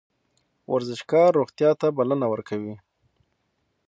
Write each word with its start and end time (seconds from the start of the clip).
ورزشکار 0.73 1.29
روغتیا 1.39 1.71
ته 1.79 1.87
بلنه 1.97 2.25
ورکوي 2.33 2.73